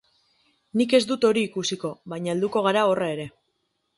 [0.79, 3.29] Nik ez dut hori ikusiko, baina helduko gara horra ere.